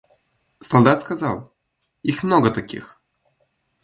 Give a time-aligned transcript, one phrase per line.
[0.63, 1.53] Солдат сказал:
[2.01, 2.99] их много таких.